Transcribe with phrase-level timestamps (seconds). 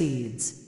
[0.00, 0.60] proceeds.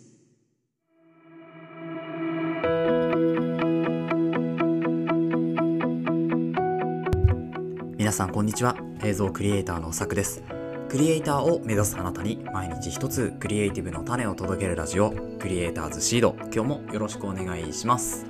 [7.97, 10.43] 皆さんこんにちは映像クリエイターのさくです
[10.91, 18.27] クリエイターを目指すあなたに毎日一つクリエイティブの種を届けるラジオクリエイターズシード今日もよろしくお願いします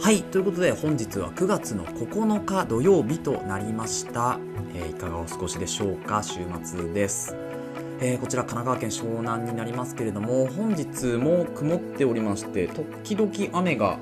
[0.00, 4.38] はいということで本日は9月の9日土曜日となりました、
[4.74, 7.45] えーいかがお過ごしでしょうか週末です
[8.00, 13.98] えーこちら神奈川県湘南になりますけれども本日も曇っておりまして時々雨が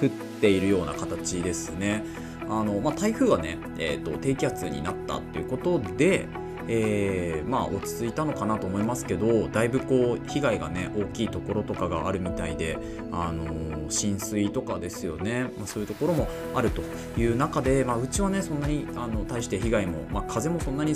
[0.00, 2.04] 降っているような形ですね。
[2.48, 6.28] あの、まあ、台風がね、えー、と低気圧になったということで、
[6.68, 12.78] えーまあ、落ち着いたのかなと思いますけどだいぶこう被害がね大きいところとかがあるみたいで、
[13.12, 16.82] あのー浸水とかですよね、まあ、そういうところもあると
[17.16, 20.94] いう中で、まあ、うちはねそんなにあの対して被害も、まあ、風もそんなに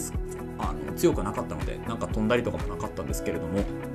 [0.59, 3.90] あの強くなかったのでなんか飛んだりとかもなかったんですけれども。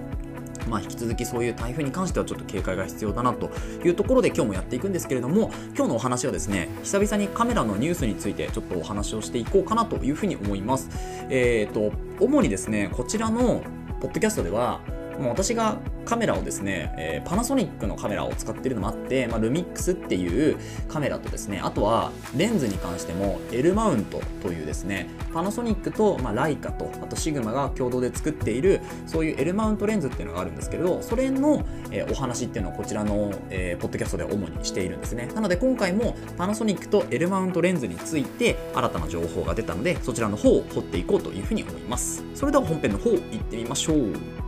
[0.68, 3.52] まあ、引き続きそういう台風に関してはちょっと警戒が必要だなと
[3.84, 10.90] いうところで今日もやっていくんですけれども今日のお話はですね久々にカメラのニュースについてちょっとお話をしていこうかなというふうに思います。
[11.30, 13.62] えー、と主にですねこちらの
[14.02, 14.82] ポッドキャストでは
[15.20, 35.28] もう私がカメラをですね、えーパナソニックのカメラを使ってるのもあって、まあ、ルミックスっていうカメラとですねあとはレンズに関しても L マウントというですねパナソニックと、まあ、ライカとあとシグマが共同で作っているそういう L マウントレンズっていうのがあるんですけどそれの、えーお話っていうのをこちらの、えーポッドキャストで主にしているんですね。
[35.34, 42.24] なので今回もパナソニックと L マウントレンズについて新たな情報が出たのでそちらの方を掘っていこうというふうに思います。
[42.34, 44.45] それでは本編の方行ってみましょう。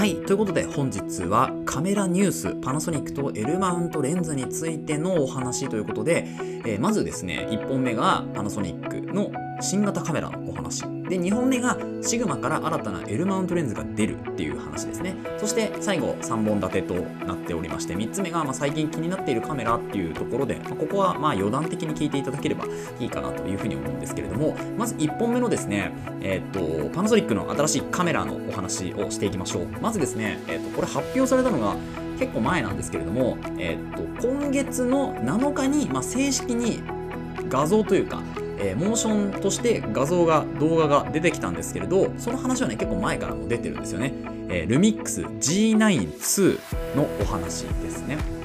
[0.00, 6.24] はい、ということで本日はカメラニュースパナソニックと L マウントレンズについてのお話ということで、
[6.64, 10.82] えーまずですね1本目がパナソニックの新型カメラのお話。
[11.10, 15.16] で2本目がシグマから新たな L マウントレンズが出るっていう話ですね。
[15.38, 16.94] そして最後3本立てと
[17.26, 22.64] なっておりまして3つ目がま最近気になっているカメラっていうところで、まここはまあ余談的に聞いていただければ
[23.00, 29.66] いいかなというふうに思うんですけれどもまず1本目のですねえーっとパナソニックの新しいカメラのお話をしていきましょう。
[29.80, 31.76] まずですね、ねえーっとこれ発表されたのが
[32.18, 36.82] 結構前なんですけれども、えーっと今月の7日に、まあ、正式に
[37.48, 38.22] 画像というか、
[38.58, 44.12] えーモーションとして画像が動画が出てきたんですけれどその話はね結構前からも出てるんですよね、
[44.48, 48.39] えー、ルミックス G92 のお話ですね。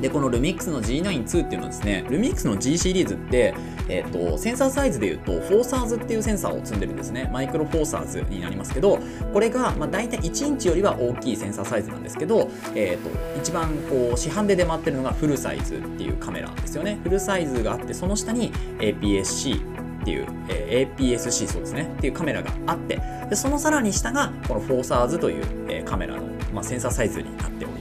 [0.00, 3.54] でこのルミックスの G92 っていうのはですねルミックスの G シリーズって、
[3.88, 7.28] えー、とセンサーサイズでいうとフォーサーズっていうセンサーを積んでるんですね。
[7.32, 8.98] マイクロフォーサーズになりますけど
[9.32, 16.98] これが、まあ、大体1インチよりは大きいセンサーサイズなんですけど、えー、と一番こう市販で出回ってるのがフルサイズっていうカメラですよね。
[17.02, 19.54] フルサイズがあってその下に APS-C
[20.02, 21.92] っていう、えー APS-C そうですね。
[21.98, 26.22] っていうカメラがあってでそのさらに下がこのフォーサーズという、えーカメラの、
[26.52, 27.77] まあ、センサーサイズになっております。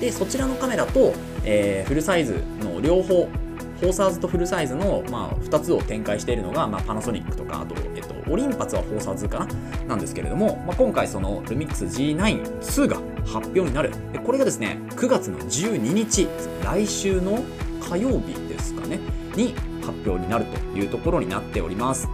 [0.00, 1.14] でそちらのカメラと、
[1.44, 3.28] えーフルサイズの両方
[3.80, 9.46] フォーサーズとフルサイズの、まあ、2つを展開しているのが、まあ、パナソニックとかあと、えっと、オリンパスはフォーサーズかな
[9.88, 12.96] なんですけれども、まあ、今回そのルミックス G92 が
[13.26, 13.90] 発表になる。
[14.12, 16.28] でこれがですね9月の12日
[16.62, 17.42] 来週の
[17.80, 19.00] 火曜日ですかね
[19.34, 22.06] に発表になるというところになっております。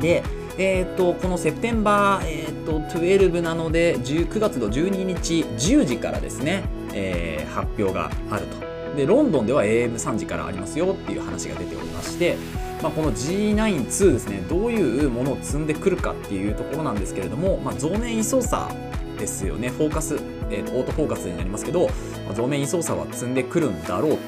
[0.00, 0.22] で
[0.56, 8.74] えー、とこのセプテンバー、えー、と12なので9月の12日10時からですね、えー発表があると。
[8.96, 12.36] でロンドンでは AM3 時からありますよっていう話が出ておりまして、
[12.82, 18.72] まあ、この G92 ですねどういうものを積んでくるかっていうところなんですけれども、まあ、増面位操作
[19.18, 19.70] ですよね。
[19.70, 20.16] フォーカス、
[20.50, 21.88] えーオートフォーカスになりますけど、
[22.26, 24.18] まあ増面位操作は積んでくるんだろうと。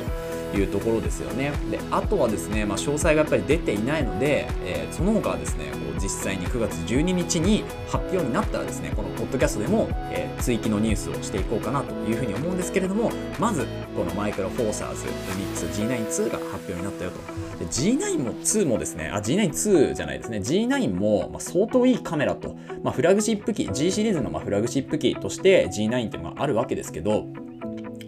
[0.54, 1.52] いうところですよね。
[1.70, 13.10] であとはですね、まあ、詳細がやっぱり出ていないので、えーその他はですねこう実際に9月12日に発表になったらですねこのポッドキャストでも、えー追記のニュースをしていこうかなというふうに思うんですけれども
[13.40, 13.66] まず
[13.96, 17.18] このマイクロフォーサーズルミックス G92 が発表になったよと。
[17.64, 20.38] G9 も2もですねあ G92 じゃないですね。
[20.38, 27.26] G9 も、まあ、相当いいカメラと、まあ、フラグシップ機 G シリーズのまフラグシップ機として G9 っていうのがあるわけですけど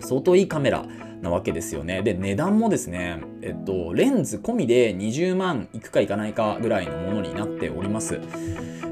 [0.01, 0.85] 相当いいカメラ。
[1.23, 2.03] なわけですよね。
[2.03, 8.21] で、値段もですね、えっと、レンズ込みで20万いくかいかないかぐらいのものになっております。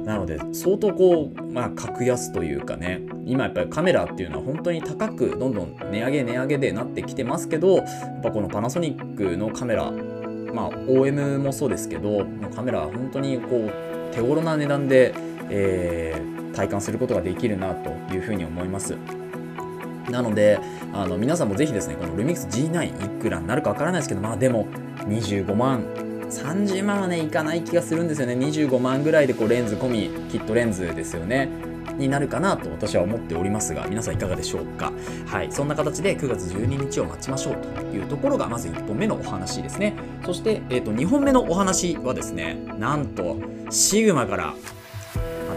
[0.05, 15.15] なので、相当こう、まあ、格安というかね、今やっぱりカメラっていうのは本当に高く、どんどん値上げ値上げでなってきてますけど、やっぱこのパナソニックのカメラ、まあ、OM もそうですけど、カメラは本当にこう、手頃な値段で、
[15.51, 18.97] えー体感することができるなというふうに思います。
[20.11, 20.59] なので
[20.93, 24.67] あの皆さんもぜひですねこのルミックス G9 いくらになるかわからないですけどまあでも
[25.01, 25.85] 25万
[26.31, 28.35] 30万はねいかない気がするんですよね。
[28.35, 31.49] 25万ぐらいでこうレンズ込みキットレンズですよね。
[31.97, 34.93] になるかなと私は思っておりますが皆さんいかがでしょうか。
[35.27, 35.53] はい。
[35.53, 39.95] そんな形で9月12日を待ちましょうというところがまず1本目のお話ですね。
[40.25, 43.37] そして、えー、と2本目のお話はですねなんと
[43.71, 44.55] シグマから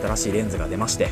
[0.04, 1.10] 新しいレンズが出まして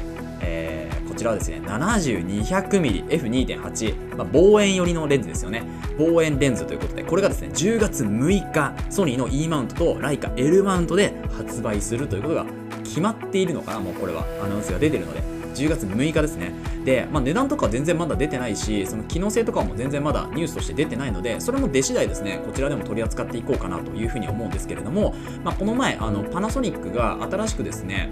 [1.18, 5.64] ちらはですね 7200mmF2.8、まあ、望遠寄りのレンズですよね。
[5.98, 12.46] 望遠レンズということでこれがですね10月6日ソニーの E マウントとライカ L マウントで発売するということが
[12.84, 14.26] 決まっているのかなもうこれは。
[14.44, 15.38] アナウンスが出てるので。
[15.58, 16.54] 10月6日ですね。
[16.86, 28.10] で、まあ、値段とかは全然まだ出てないし、その機能性とかも全然まだニュースとして出てないので、それも出次第ですね、こちらでも取り扱っていこうかなというふうに思うんですけれども、まあ、この前、あのパナソニックが新しくですね、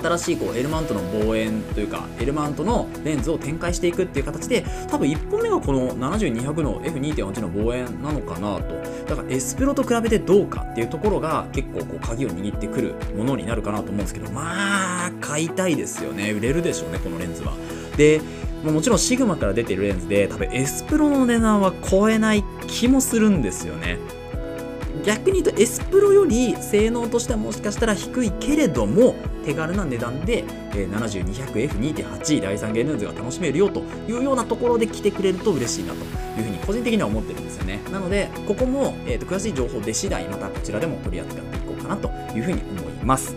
[0.00, 8.74] 新しいこう L マントの望遠というか L マントのレンズを展開していくっていう形で多分1本目がこの7200の F2.8 の望遠なのかなと。
[9.06, 16.32] だから S プロと比べてどうかっていうところが結構こう鍵を握ってくるものになるかなと思うんですけどまあ買いたいですよね。
[16.32, 17.52] 売れるでしょうねこのレンズは。
[17.96, 18.20] で
[18.64, 23.98] もちろんシグマから出てるレンズで多分 S プロの値段は超えない気もするんですよね。
[25.06, 29.14] 逆に言うと S プロより性能としてはもしかしたら低いけれども
[29.44, 30.44] 手軽な値段で、
[30.74, 36.00] え 7200F2.8 第3ゲーズが楽しめるよというようなところで来てくれると嬉しいなと
[36.40, 37.78] いうふうに個人的には思ってるんですよね。
[37.92, 43.36] なのでここも、えーと、詳しい情報出次第またこちらでも取り扱っていこうかなというふうに思います。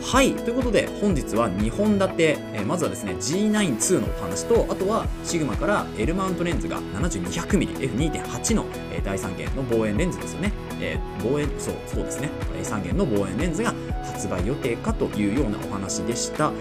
[0.00, 12.30] はいということで本日は2本立て、えー、まずはですね G92 のお話とあとはシグマから L マウントレンズが 7200mmF2.8 の、えー、第3弦の望遠レンズですよね、えー、望遠そうそうですね。
[12.62, 16.52] 3元の望遠レンズが発売予定かというようなお話でした。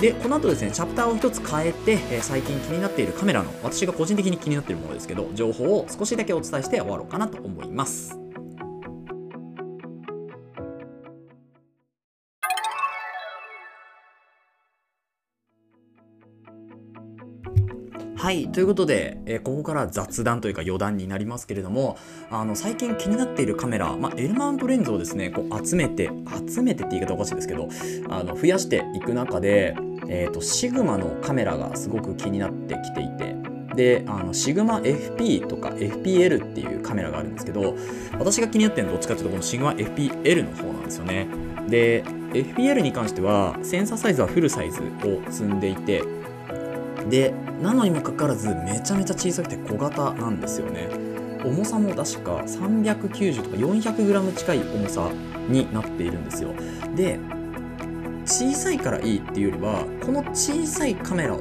[0.00, 8.27] でこの後ですねチャプターを1つ変えて、えー、最近気になっているカメラの私が個人的に気になっているものですけど情報を少しだけお伝えして終わろうかなと思います。
[18.28, 18.46] はい。
[18.52, 21.96] ということで、えー、ここから雑談というか余談になりますけれども、
[22.30, 26.10] あの、最近気になっているカメラ、まあ、L マウントレンズをですね、こう集めて、
[26.46, 27.70] 集めてって言い方おかしいですけど、
[28.10, 29.74] あの、増やしていく中で、
[30.10, 33.34] えっ、ー、と、シグマのカメラがすごく気になってきていて、
[33.74, 37.76] であのシグマ FP とか FPL っていうカメラがあるんですけど
[38.18, 41.28] 私が気になってるのはどっちかっていうとこのシグマ FPL の方なんですよね
[41.68, 42.02] で
[42.32, 46.02] FPL に関してはセンサーサイズはフルサイズを積んでいて
[47.08, 47.32] で
[47.62, 50.88] なのにもかかわらずめちゃめちゃ小さくて小型なんですよね。
[51.44, 55.10] 重さも確か390とか 400g 近い重さ
[55.48, 56.52] になっているんですよ。
[56.96, 57.18] で
[58.26, 61.40] 小さいからいいっていうよりはこの小さいカメラを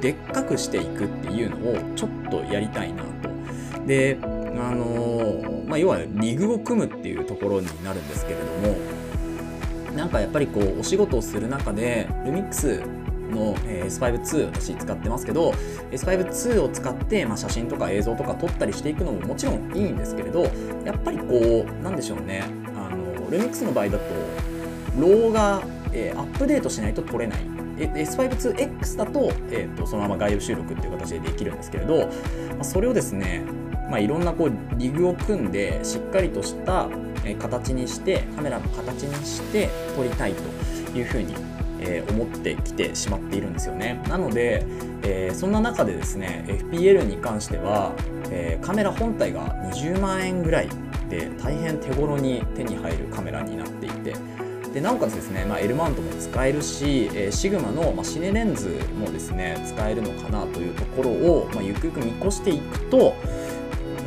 [0.00, 3.86] でっかくしていくっていうのをちょっとやりたいなと。
[3.86, 8.76] であのー、まあ、要はリグを組むっていうところになるんですけれども
[9.96, 12.80] なんかやっぱりこうお仕事をする中でルミックス
[13.30, 15.52] の、え S52 私使ってますけど
[15.90, 20.44] S52 を使って、まあ、写真とか映像とか撮ったりしていくのももちろんいいんですけれど
[20.84, 22.44] やっぱりこうなんでしょうね。
[22.76, 24.04] あのルミックスの場合だと
[24.98, 25.62] ローが、
[25.92, 27.40] えー、アップデートしないと撮れない。
[27.76, 32.06] S52X だと,、えーと、そのまま外部収録っていう形でできるんですけれど、
[32.50, 33.42] まあ、それをですね、
[33.90, 36.88] まあ、いろんなこうリグを組んでしっかりとした
[37.40, 41.34] 形にしてカメラの形にして撮りたいというふうに
[41.86, 44.02] えー、思ってきてしまっているんですよね。
[44.08, 44.64] なので、
[45.02, 47.92] えー、そんな中でですね FPL に関しては、
[48.30, 50.68] えー、カメラ本体が20万円ぐらい
[51.08, 54.14] で大変手頃に手に入るカメラになっていて
[54.72, 63.14] でなおかつですね、まあ、L マウントも使えるし、えー、シグマの、まあ、シネレンズもですね使えるのかなというところを、まあ、ゆくゆく見越していくと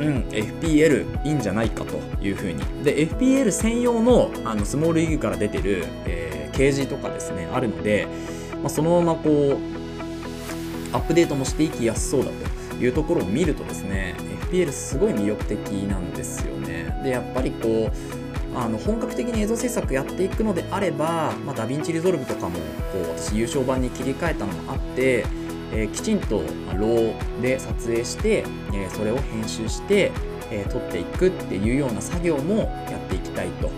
[0.00, 2.62] ん、FPL いいんじゃないかというふうに。
[2.84, 8.08] で FPL 専用のあの SmallRig から出てる、えケージとかですねあるので、
[8.54, 12.30] まあ、そのままこうアップデートもしていきやすそうだ
[12.70, 14.16] というところを見るとですね
[14.50, 17.00] FPL すごい魅力的なんですよね。
[17.04, 22.58] でやっぱりこうあの本格的に映像制作やっていくのであれば、まあ、 DaVinci Resolve とかも
[22.92, 25.24] こう私有償版に切り替えたのもあって、
[25.72, 26.42] えー、きちんと
[26.74, 30.10] RAW で撮影して、えー、それを編集して、
[30.50, 33.70] えー、撮っていくっていうような作業もやっていきたいと。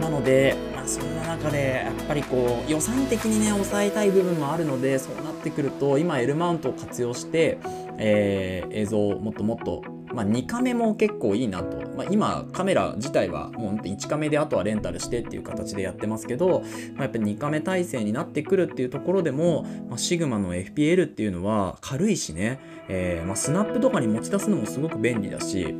[0.00, 0.56] なので
[0.86, 7.58] そんな中でやっぱりこう予算的にね抑えたい部分もあるのでそうなってくると今 L マウントを活用して、
[7.98, 9.82] えー、映像をもっともっと
[10.16, 16.60] まあ、2カメも結構いいなと、まあ、今カメラ自体はもう1カメであとはレンタルしてっていう形でやってますけど、
[16.94, 25.74] まあ、やっぱり2カメ体制になってくるっていうところでも、まあ、シグマの FPL っていうのは軽いしね、えーま、スナップとかに持ち出すのもすごく便利だし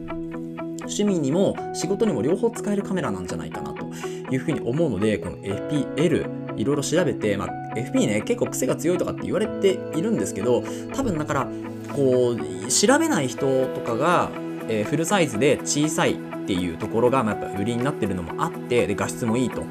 [0.86, 3.86] 趣味にも仕事にも両方使えるカメラなんじゃないかなと。
[4.30, 10.64] いうふうに思うのでこの FPL いろいろ調べて、まあ、FP ね結構癖が強いとかって言われているんですけど
[10.94, 11.48] 多分だから
[11.92, 14.30] こう調べない人とかが、
[14.68, 16.16] えー、フルサイズで小さいっ
[16.46, 19.62] ていうところが、まあ、やっぱ売りになってるのもあってで画質もいいと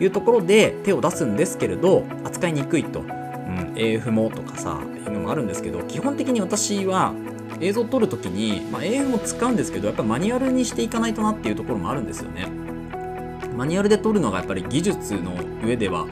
[0.00, 7.14] いうところで手を出すんですけれど扱いにくいと、うん、AF もとかさいうのもあるんですけど基本的に私は
[7.60, 12.63] 映像を撮るときに、まあ、AF も使うんですけどやっぱマニュアルにしていかないとなっていうところもあるんですよね。
[13.56, 16.06] マニュアルで撮るのがやっぱり技術の上では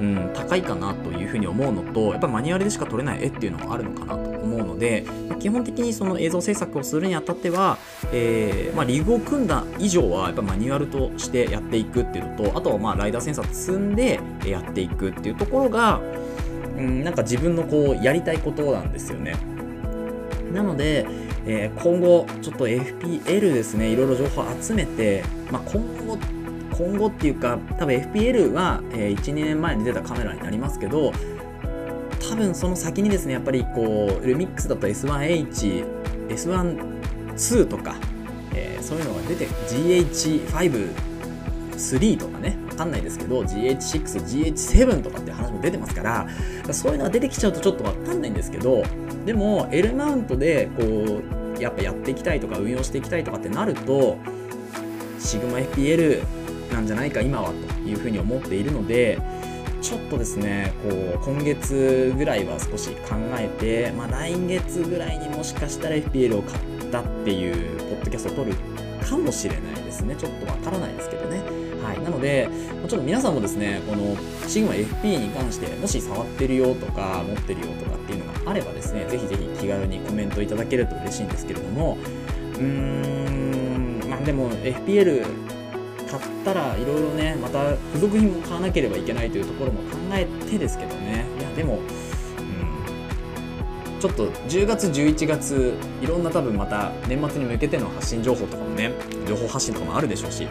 [0.00, 7.78] うん、高いかなというふうに思うのとやっぱマニュアルでしか撮れない絵っていうのもあるのかなと思うので、まあ、基本的にその映像制作をするにあたっては、
[8.12, 16.00] えーまあ、リグを組んだ以上はやっぱマニュアルとしてやっていくっていうのとあとはまあライダーセンサー積んでやっていくっていうところが、
[16.76, 19.36] うん、なんか自分のこうやりたいことなんですよね。
[20.52, 21.04] なので、
[21.46, 26.16] えー、今後ちょっと FPL ですねいろいろ情報集めて、まあ、今後
[26.76, 31.12] 今後っていうか多分 FPL は、えー、12年前に出たカメラになりますけど
[32.28, 35.86] 多分その先にですねやっぱりこうルミックスだと S1H
[36.28, 37.96] S12 とか、
[38.54, 46.26] えー、そういうのが出て GH53 とかね分かんないですけど GH6、GH7 とかっていう話も出てますから
[46.72, 48.82] そういうのが出てきちゃうとちょっと分かんないんですけど
[49.26, 51.22] でも L マウントでこう
[51.62, 54.18] やっぱやっていきたいとか運用していきたいとかってなると
[55.20, 59.18] シグマ FPL なんじゃないか今はというふうに思っているので
[59.84, 68.54] ちょっとですねこう今月ぐらいは少し考えて、まあ、来月ぐらいにもしかしたら FPL を買ったっていうポッドキャストを撮る
[69.06, 70.16] かもしれないですね。
[70.16, 71.42] ちょっとわからないですけどね。
[71.82, 72.02] はい。
[72.02, 72.48] なので
[72.88, 74.16] ちょっと皆さんもですねこの
[74.48, 81.98] シグマ FP に関してもし触ってるよとか持ってるよとかっていうのがあればですねぜひぜひ気軽にコメントいただけると嬉しいんですけれども
[82.54, 85.53] うーんまあでも FPL
[86.18, 91.80] 買ったらいろいろねまた付属品も買わなければいけないというところも考えてですけどねいやでも、う
[93.96, 98.92] ん、ちょっと10月11月いろんな多分また年末に向けての発信情報とかもね
[99.26, 100.48] 情報発信とかもあるでしょうし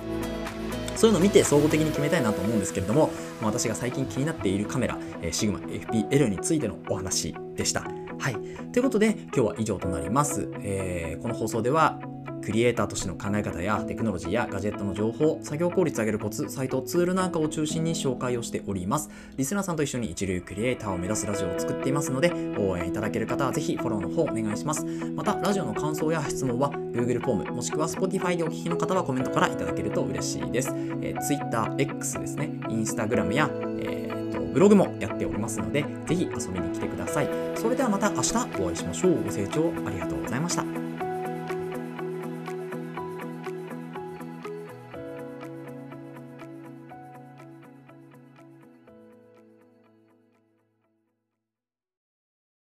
[0.95, 7.83] そういうのを見て総合的に決めたいなと思うんですけれども私が最近気になっているカメラ、えシグマ FPL についてのお話でした。
[8.19, 8.35] はい。
[8.71, 10.49] ということで今日は以上となります。
[10.61, 11.99] えー、この放送では
[12.45, 19.09] クリエイターとしての考え方やテクノロジーやガジェットの情報、作業効率上げるコツ、サイト、ツールなんかを中心に紹介をしております。
[19.37, 24.85] リスナーさんと一緒に一流クリエイターを目指すラジオを作っていますので、応援いただける方はぜひフォローの方お願いします。
[25.15, 30.69] また、ラジオの感想や質問は Google フォーム、もしくは Spotify でお聞きの方はコメントからいただけると嬉しいです。
[31.01, 37.29] えー、Twitter、X ですね、Instagram や、えーと、ブログもやっておりますので、ぜひ遊びに来てください。
[37.55, 39.23] それではまた明日お会いしましょう。
[39.23, 40.82] ご清聴ありがとうございました。